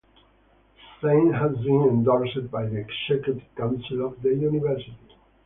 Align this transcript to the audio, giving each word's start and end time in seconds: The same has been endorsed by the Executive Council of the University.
The 1.03 1.09
same 1.09 1.31
has 1.33 1.55
been 1.63 1.83
endorsed 1.83 2.49
by 2.49 2.65
the 2.65 2.77
Executive 2.77 3.43
Council 3.55 4.03
of 4.07 4.19
the 4.23 4.29
University. 4.29 4.97